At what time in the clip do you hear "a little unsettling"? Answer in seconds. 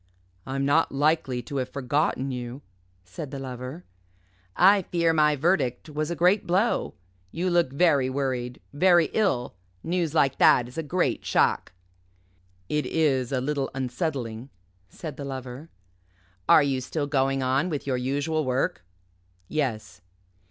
13.31-14.49